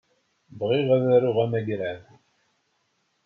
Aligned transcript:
Bɣiɣ 0.59 0.87
ad 0.95 1.01
d-aruɣ 1.05 1.37
amagrad. 1.43 2.01